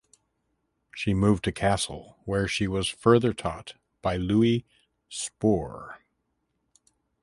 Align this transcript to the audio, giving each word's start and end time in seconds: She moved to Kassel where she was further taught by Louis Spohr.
She 0.95 1.13
moved 1.13 1.43
to 1.43 1.51
Kassel 1.51 2.15
where 2.25 2.47
she 2.47 2.67
was 2.67 2.89
further 2.89 3.33
taught 3.35 3.75
by 4.01 4.15
Louis 4.17 4.65
Spohr. 5.09 5.99